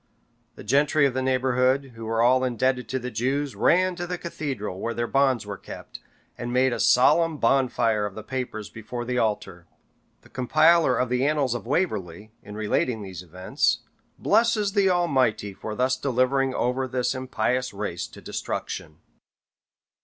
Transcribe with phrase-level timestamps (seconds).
[0.55, 4.17] The gentry of the neighborhood, who were all indebted to the Jews, ran to the
[4.17, 5.99] cathedral, where their bonds were kept,
[6.39, 9.67] and made a solemn bonfire of the papers before the altar.
[10.23, 13.81] The compiler of the Annals of Waverley, in relating these events,
[14.17, 18.97] blesses the Almighty for thus delivering over this impious race to destruction.